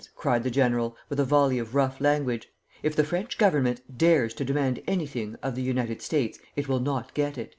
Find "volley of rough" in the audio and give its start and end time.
1.23-2.01